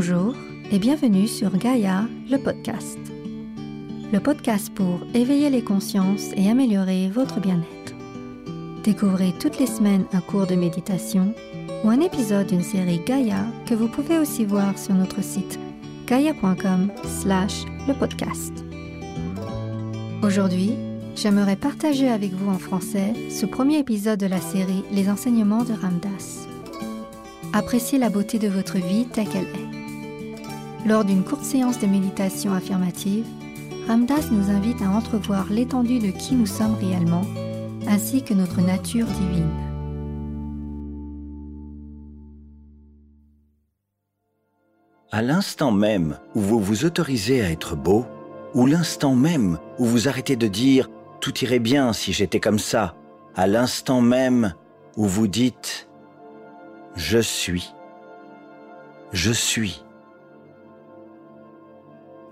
Bonjour 0.00 0.32
et 0.70 0.78
bienvenue 0.78 1.26
sur 1.26 1.58
Gaïa, 1.58 2.04
le 2.30 2.38
podcast. 2.38 3.00
Le 4.12 4.20
podcast 4.20 4.72
pour 4.72 5.00
éveiller 5.12 5.50
les 5.50 5.64
consciences 5.64 6.30
et 6.36 6.48
améliorer 6.48 7.08
votre 7.08 7.40
bien-être. 7.40 7.96
Découvrez 8.84 9.34
toutes 9.40 9.58
les 9.58 9.66
semaines 9.66 10.04
un 10.12 10.20
cours 10.20 10.46
de 10.46 10.54
méditation 10.54 11.34
ou 11.82 11.88
un 11.88 11.98
épisode 11.98 12.46
d'une 12.46 12.62
série 12.62 13.00
Gaïa 13.04 13.44
que 13.66 13.74
vous 13.74 13.88
pouvez 13.88 14.20
aussi 14.20 14.44
voir 14.44 14.78
sur 14.78 14.94
notre 14.94 15.20
site 15.20 15.58
gaia.com 16.06 16.92
slash 17.02 17.64
le 17.88 17.94
podcast. 17.94 18.52
Aujourd'hui, 20.22 20.74
j'aimerais 21.16 21.56
partager 21.56 22.08
avec 22.08 22.30
vous 22.34 22.52
en 22.52 22.58
français 22.60 23.14
ce 23.30 23.46
premier 23.46 23.78
épisode 23.78 24.20
de 24.20 24.26
la 24.26 24.40
série 24.40 24.84
Les 24.92 25.10
enseignements 25.10 25.64
de 25.64 25.72
Ramdas. 25.72 26.46
Appréciez 27.52 27.98
la 27.98 28.10
beauté 28.10 28.38
de 28.38 28.46
votre 28.46 28.76
vie 28.76 29.08
telle 29.12 29.28
qu'elle 29.28 29.42
est. 29.42 29.77
Lors 30.86 31.04
d'une 31.04 31.24
courte 31.24 31.44
séance 31.44 31.78
de 31.78 31.86
méditation 31.86 32.52
affirmative, 32.52 33.26
Ramdas 33.86 34.28
nous 34.30 34.50
invite 34.50 34.80
à 34.82 34.90
entrevoir 34.90 35.46
l'étendue 35.50 35.98
de 35.98 36.10
qui 36.10 36.34
nous 36.34 36.46
sommes 36.46 36.74
réellement, 36.74 37.24
ainsi 37.86 38.22
que 38.22 38.34
notre 38.34 38.60
nature 38.60 39.06
divine. 39.06 39.50
À 45.10 45.22
l'instant 45.22 45.72
même 45.72 46.18
où 46.34 46.40
vous 46.40 46.60
vous 46.60 46.84
autorisez 46.84 47.40
à 47.40 47.50
être 47.50 47.74
beau, 47.74 48.06
ou 48.54 48.66
l'instant 48.66 49.14
même 49.14 49.58
où 49.78 49.84
vous 49.84 50.08
arrêtez 50.08 50.36
de 50.36 50.46
dire⁇ 50.46 50.88
tout 51.20 51.36
irait 51.40 51.58
bien 51.58 51.92
si 51.92 52.12
j'étais 52.12 52.40
comme 52.40 52.58
ça⁇ 52.58 52.94
à 53.40 53.46
l'instant 53.46 54.00
même 54.00 54.54
où 54.96 55.06
vous 55.06 55.26
dites 55.26 55.88
je 56.94 57.18
suis. 57.18 57.72
Je 59.12 59.32
suis. 59.32 59.84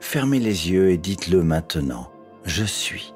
Fermez 0.08 0.38
les 0.38 0.70
yeux 0.70 0.90
et 0.90 0.98
dites-le 0.98 1.42
maintenant. 1.42 2.12
Je 2.44 2.62
suis. 2.62 3.12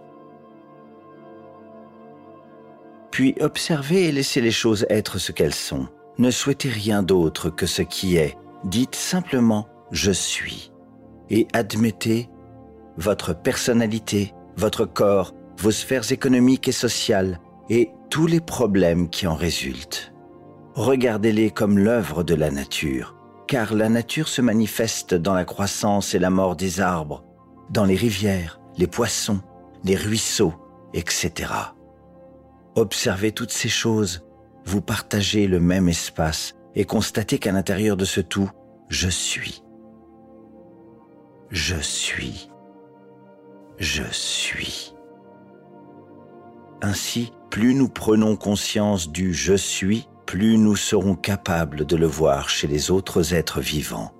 Puis 3.12 3.36
observez 3.40 4.08
et 4.08 4.12
laissez 4.12 4.40
les 4.40 4.50
choses 4.50 4.86
être 4.90 5.18
ce 5.18 5.30
qu'elles 5.30 5.54
sont. 5.54 5.86
Ne 6.18 6.32
souhaitez 6.32 6.68
rien 6.68 7.04
d'autre 7.04 7.48
que 7.48 7.64
ce 7.64 7.82
qui 7.82 8.16
est. 8.16 8.36
Dites 8.64 8.96
simplement 8.96 9.68
je 9.92 10.10
suis. 10.10 10.72
Et 11.30 11.46
admettez 11.52 12.28
votre 12.96 13.40
personnalité, 13.40 14.34
votre 14.56 14.84
corps, 14.84 15.32
vos 15.58 15.70
sphères 15.70 16.10
économiques 16.10 16.66
et 16.66 16.72
sociales 16.72 17.38
et 17.68 17.92
tous 18.10 18.26
les 18.26 18.40
problèmes 18.40 19.08
qui 19.10 19.28
en 19.28 19.36
résultent 19.36 20.12
regardez-les 20.74 21.50
comme 21.50 21.78
l'œuvre 21.78 22.22
de 22.22 22.34
la 22.34 22.50
nature, 22.50 23.14
car 23.50 23.74
la 23.74 23.88
nature 23.88 24.28
se 24.28 24.40
manifeste 24.40 25.12
dans 25.12 25.34
la 25.34 25.44
croissance 25.44 26.14
et 26.14 26.20
la 26.20 26.30
mort 26.30 26.54
des 26.54 26.80
arbres, 26.80 27.24
dans 27.68 27.84
les 27.84 27.96
rivières, 27.96 28.60
les 28.78 28.86
poissons, 28.86 29.40
les 29.82 29.96
ruisseaux, 29.96 30.54
etc. 30.94 31.50
Observez 32.76 33.32
toutes 33.32 33.50
ces 33.50 33.68
choses, 33.68 34.24
vous 34.64 34.80
partagez 34.80 35.48
le 35.48 35.58
même 35.58 35.88
espace 35.88 36.54
et 36.76 36.84
constatez 36.84 37.40
qu'à 37.40 37.50
l'intérieur 37.50 37.96
de 37.96 38.04
ce 38.04 38.20
tout, 38.20 38.48
je 38.88 39.08
suis. 39.08 39.64
Je 41.50 41.80
suis. 41.80 42.52
Je 43.78 44.04
suis. 44.12 44.94
Ainsi, 46.82 47.32
plus 47.50 47.74
nous 47.74 47.88
prenons 47.88 48.36
conscience 48.36 49.10
du 49.10 49.34
je 49.34 49.54
suis, 49.54 50.08
plus 50.30 50.58
nous 50.58 50.76
serons 50.76 51.16
capables 51.16 51.84
de 51.84 51.96
le 51.96 52.06
voir 52.06 52.48
chez 52.48 52.68
les 52.68 52.92
autres 52.92 53.34
êtres 53.34 53.60
vivants. 53.60 54.12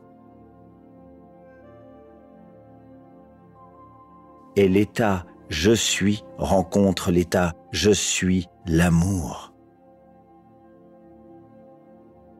Et 4.57 4.69
l'état 4.69 5.25
je 5.51 5.71
suis 5.71 6.25
rencontre 6.37 7.13
l'état 7.13 7.53
je 7.71 7.93
suis 7.93 8.49
l'amour. 8.67 9.55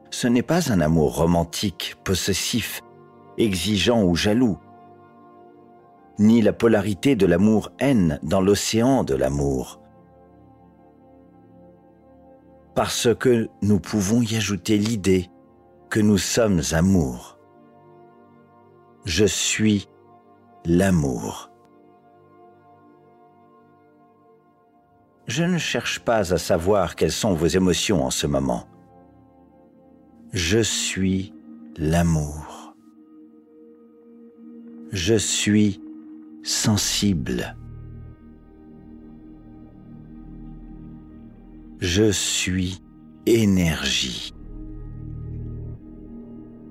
Ce 0.09 0.27
n'est 0.27 0.43
pas 0.43 0.69
un 0.73 0.81
amour 0.81 1.15
romantique, 1.15 1.95
possessif, 2.03 2.81
exigeant 3.37 4.03
ou 4.03 4.17
jaloux, 4.17 4.59
ni 6.19 6.41
la 6.41 6.51
polarité 6.51 7.15
de 7.15 7.25
l'amour-haine 7.25 8.19
dans 8.21 8.41
l'océan 8.41 9.05
de 9.05 9.15
l'amour 9.15 9.80
parce 12.83 13.13
que 13.13 13.47
nous 13.61 13.79
pouvons 13.79 14.23
y 14.23 14.35
ajouter 14.35 14.75
l'idée 14.75 15.29
que 15.91 15.99
nous 15.99 16.17
sommes 16.17 16.63
amour. 16.71 17.37
Je 19.05 19.23
suis 19.23 19.87
l'amour. 20.65 21.51
Je 25.27 25.43
ne 25.43 25.59
cherche 25.59 25.99
pas 25.99 26.33
à 26.33 26.39
savoir 26.39 26.95
quelles 26.95 27.11
sont 27.11 27.35
vos 27.35 27.45
émotions 27.45 28.03
en 28.03 28.09
ce 28.09 28.25
moment. 28.25 28.67
Je 30.33 30.57
suis 30.57 31.35
l'amour. 31.77 32.73
Je 34.91 35.13
suis 35.13 35.79
sensible. 36.41 37.55
Je 41.81 42.11
suis 42.11 42.79
énergie. 43.25 44.35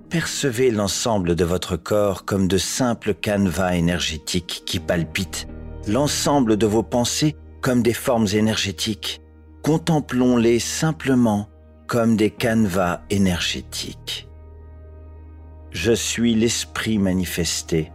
Percevez 0.08 0.70
l'ensemble 0.70 1.34
de 1.34 1.44
votre 1.44 1.76
corps 1.76 2.24
comme 2.24 2.46
de 2.46 2.58
simples 2.58 3.14
canevas 3.14 3.74
énergétiques 3.74 4.62
qui 4.64 4.78
palpitent, 4.78 5.48
l'ensemble 5.88 6.56
de 6.56 6.66
vos 6.66 6.84
pensées 6.84 7.34
comme 7.60 7.82
des 7.82 7.92
formes 7.92 8.28
énergétiques. 8.32 9.20
Contemplons-les 9.64 10.60
simplement 10.60 11.48
comme 11.88 12.14
des 12.16 12.30
canevas 12.30 13.02
énergétiques. 13.10 14.28
Je 15.72 15.90
suis 15.92 16.36
l'esprit 16.36 16.98
manifesté. 16.98 17.90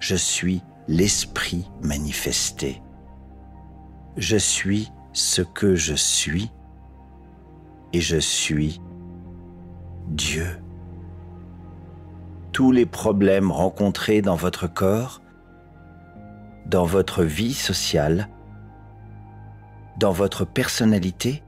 Je 0.00 0.16
suis 0.16 0.62
l'esprit 0.88 1.64
manifesté. 1.80 2.82
Je 4.16 4.36
suis 4.36 4.90
ce 5.12 5.42
que 5.42 5.74
je 5.74 5.94
suis 5.94 6.50
et 7.92 8.00
je 8.00 8.16
suis 8.16 8.80
Dieu. 10.08 10.46
Tous 12.52 12.72
les 12.72 12.86
problèmes 12.86 13.50
rencontrés 13.50 14.22
dans 14.22 14.36
votre 14.36 14.66
corps, 14.66 15.22
dans 16.66 16.84
votre 16.84 17.24
vie 17.24 17.54
sociale, 17.54 18.28
dans 19.98 20.12
votre 20.12 20.44
personnalité, 20.44 21.42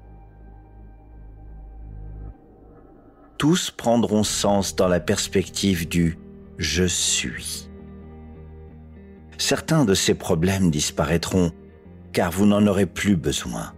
tous 3.39 3.71
prendront 3.71 4.23
sens 4.23 4.77
dans 4.77 4.89
la 4.89 5.01
perspective 5.01 5.89
du 5.89 6.19
je 6.57 6.85
suis. 6.85 7.69
Certains 9.39 9.85
de 9.85 9.95
ces 9.95 10.15
problèmes 10.15 10.71
disparaîtront 10.71 11.51
car 12.15 12.31
vous 12.31 12.47
n'en 12.47 12.67
aurez 12.67 12.87
plus 12.87 13.17
besoin. 13.17 13.75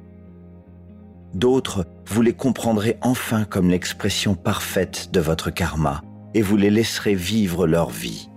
D'autres, 1.35 1.87
vous 2.07 2.23
les 2.23 2.35
comprendrez 2.35 2.99
enfin 3.01 3.45
comme 3.45 3.71
l'expression 3.71 4.35
parfaite 4.35 5.11
de 5.13 5.21
votre 5.21 5.51
karma 5.51 6.03
et 6.35 6.43
vous 6.43 6.57
les 6.57 6.71
laisserez 6.71 7.15
vivre 7.15 7.67
leur 7.67 7.91
vie. 7.91 8.29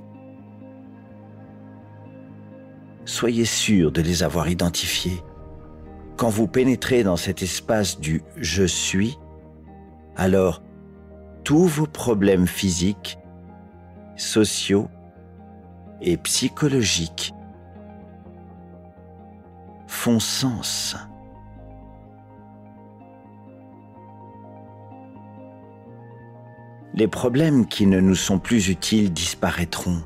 Soyez 3.05 3.45
sûr 3.45 3.91
de 3.91 4.01
les 4.01 4.23
avoir 4.23 4.49
identifiés. 4.49 5.21
Quand 6.15 6.29
vous 6.29 6.47
pénétrez 6.47 7.03
dans 7.03 7.17
cet 7.17 7.43
espace 7.43 7.99
du 7.99 8.23
je 8.37 8.63
suis, 8.63 9.17
alors 10.15 10.63
tous 11.43 11.65
vos 11.65 11.87
problèmes 11.87 12.47
physiques, 12.47 13.17
sociaux 14.15 14.89
et 16.01 16.17
psychologiques 16.17 17.33
font 19.99 20.21
sens. 20.21 20.95
Les 26.93 27.09
problèmes 27.09 27.67
qui 27.67 27.85
ne 27.85 27.99
nous 27.99 28.15
sont 28.15 28.39
plus 28.39 28.69
utiles 28.69 29.11
disparaîtront. 29.11 30.01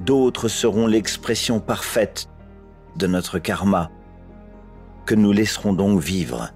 D'autres 0.00 0.48
seront 0.48 0.88
l'expression 0.88 1.60
parfaite 1.60 2.28
de 2.96 3.06
notre 3.06 3.38
karma 3.38 3.92
que 5.04 5.14
nous 5.14 5.30
laisserons 5.30 5.72
donc 5.72 6.00
vivre. 6.00 6.50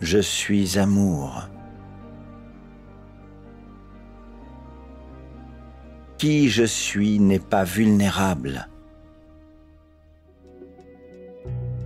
Je 0.00 0.20
suis 0.20 0.78
amour. 0.78 1.48
Qui 6.18 6.48
je 6.48 6.64
suis 6.64 7.20
n'est 7.20 7.38
pas 7.38 7.64
vulnérable. 7.64 8.68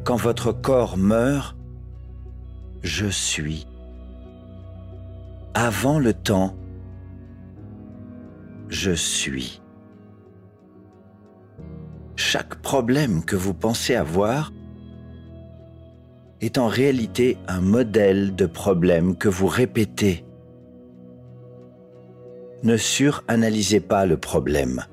Quand 0.05 0.17
votre 0.17 0.53
corps 0.53 0.97
meurt, 0.97 1.57
je 2.83 3.07
suis 3.07 3.67
avant 5.55 5.99
le 5.99 6.15
temps, 6.15 6.57
je 8.69 8.93
suis. 8.93 9.61
Chaque 12.17 12.55
problème 12.63 13.25
que 13.25 13.37
vous 13.37 13.53
pensez 13.53 13.95
avoir 13.95 14.51
est 16.41 16.57
en 16.57 16.69
réalité 16.69 17.37
un 17.49 17.61
modèle 17.61 18.35
de 18.35 18.47
problème 18.47 19.17
que 19.17 19.29
vous 19.29 19.47
répétez. 19.47 20.25
Ne 22.63 22.77
suranalysez 22.77 23.81
pas 23.81 24.07
le 24.07 24.17
problème. 24.17 24.85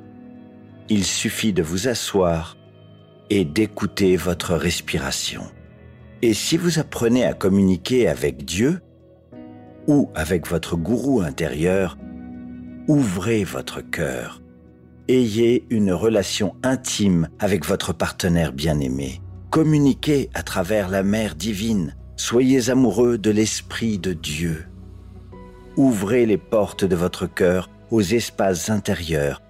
Il 0.89 1.03
suffit 1.03 1.53
de 1.53 1.61
vous 1.61 1.87
asseoir 1.87 2.57
et 3.29 3.45
d'écouter 3.45 4.17
votre 4.17 4.55
respiration. 4.55 5.43
Et 6.23 6.33
si 6.33 6.57
vous 6.57 6.79
apprenez 6.79 7.25
à 7.25 7.33
communiquer 7.33 8.07
avec 8.07 8.43
Dieu 8.43 8.81
ou 9.87 10.09
avec 10.15 10.47
votre 10.47 10.75
gourou 10.75 11.21
intérieur, 11.21 11.97
ouvrez 12.87 13.43
votre 13.43 13.81
cœur. 13.81 14.41
Ayez 15.07 15.65
une 15.69 15.91
relation 15.91 16.55
intime 16.63 17.29
avec 17.39 17.65
votre 17.65 17.93
partenaire 17.93 18.51
bien-aimé. 18.51 19.21
Communiquez 19.51 20.29
à 20.33 20.41
travers 20.41 20.89
la 20.89 21.03
mère 21.03 21.35
divine. 21.35 21.95
Soyez 22.15 22.69
amoureux 22.69 23.17
de 23.17 23.29
l'Esprit 23.29 23.99
de 23.99 24.13
Dieu. 24.13 24.65
Ouvrez 25.79 26.25
les 26.25 26.37
portes 26.37 26.83
de 26.83 26.97
votre 26.97 27.25
cœur 27.25 27.69
aux 27.89 28.01
espaces 28.01 28.69
intérieurs 28.69 29.41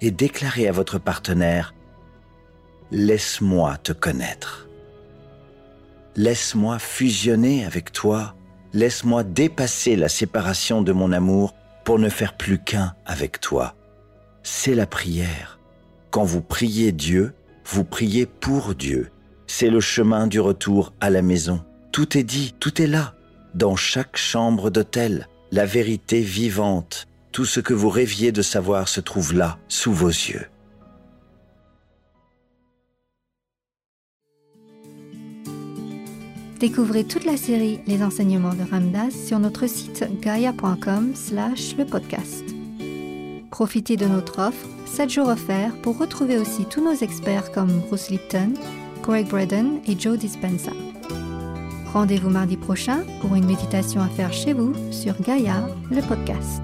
et 0.00 0.10
déclarez 0.10 0.66
à 0.66 0.72
votre 0.72 0.98
partenaire 0.98 1.74
Laisse-moi 2.90 3.76
te 3.76 3.92
connaître. 3.92 4.70
Laisse-moi 6.16 6.78
fusionner 6.78 7.66
avec 7.66 7.92
toi. 7.92 8.36
Laisse-moi 8.72 9.22
dépasser 9.22 9.96
la 9.96 10.08
séparation 10.08 10.80
de 10.80 10.92
mon 10.92 11.12
amour 11.12 11.54
pour 11.84 11.98
ne 11.98 12.08
faire 12.08 12.34
plus 12.34 12.58
qu'un 12.58 12.94
avec 13.04 13.38
toi. 13.38 13.74
C'est 14.42 14.74
la 14.74 14.86
prière. 14.86 15.58
Quand 16.10 16.24
vous 16.24 16.40
priez 16.40 16.90
Dieu, 16.90 17.34
vous 17.66 17.84
priez 17.84 18.24
pour 18.24 18.74
Dieu. 18.74 19.10
C'est 19.46 19.68
le 19.68 19.80
chemin 19.80 20.26
du 20.26 20.40
retour 20.40 20.94
à 21.02 21.10
la 21.10 21.20
maison. 21.20 21.62
Tout 21.92 22.16
est 22.16 22.24
dit, 22.24 22.54
tout 22.58 22.80
est 22.80 22.86
là, 22.86 23.12
dans 23.54 23.76
chaque 23.76 24.16
chambre 24.16 24.70
d'hôtel. 24.70 25.28
La 25.50 25.64
vérité 25.64 26.20
vivante, 26.20 27.06
tout 27.32 27.44
ce 27.44 27.60
que 27.60 27.74
vous 27.74 27.88
rêviez 27.88 28.32
de 28.32 28.42
savoir 28.42 28.88
se 28.88 29.00
trouve 29.00 29.34
là, 29.34 29.58
sous 29.68 29.92
vos 29.92 30.08
yeux. 30.08 30.46
Découvrez 36.60 37.04
toute 37.04 37.24
la 37.24 37.36
série 37.36 37.78
Les 37.86 38.02
enseignements 38.02 38.54
de 38.54 38.68
Ramdas 38.68 39.12
sur 39.12 39.38
notre 39.38 39.68
site 39.68 40.04
gaia.com 40.20 41.12
slash 41.14 41.76
le 41.76 41.84
podcast. 41.84 42.44
Profitez 43.52 43.96
de 43.96 44.06
notre 44.06 44.40
offre 44.40 44.66
7 44.86 45.08
jours 45.08 45.28
offerts 45.28 45.74
pour 45.82 45.98
retrouver 45.98 46.36
aussi 46.36 46.64
tous 46.64 46.82
nos 46.82 46.94
experts 46.94 47.52
comme 47.52 47.80
Bruce 47.86 48.10
Lipton, 48.10 48.54
Greg 49.02 49.28
Braden 49.28 49.80
et 49.86 49.98
Joe 49.98 50.18
Dispenza. 50.18 50.72
Rendez-vous 51.92 52.30
mardi 52.30 52.56
prochain 52.56 53.04
pour 53.20 53.34
une 53.34 53.46
méditation 53.46 54.02
à 54.02 54.08
faire 54.08 54.32
chez 54.32 54.52
vous 54.52 54.74
sur 54.92 55.14
Gaia, 55.22 55.68
le 55.90 56.02
podcast. 56.02 56.62